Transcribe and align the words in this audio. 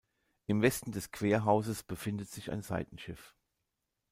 Im 0.47 0.63
Westen 0.63 0.91
des 0.93 1.11
Querhauses 1.11 1.83
befindet 1.83 2.27
sich 2.27 2.51
ein 2.51 2.63
Seitenschiff. 2.63 3.35